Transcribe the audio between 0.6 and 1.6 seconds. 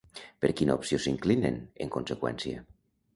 quina opció s'inclinen,